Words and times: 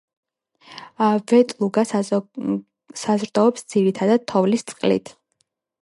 ვეტლუგა 1.31 1.83
საზრდოობს 3.01 3.69
ძირითადად 3.75 4.27
თოვლის 4.35 4.71
წყლით. 4.73 5.15